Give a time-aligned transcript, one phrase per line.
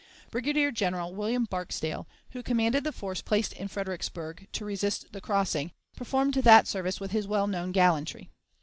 [0.31, 5.73] Brigadier General William Barksdale, who commanded the force placed in Fredericksburg to resist the crossing,
[5.95, 8.31] performed that service with his well known gallantry.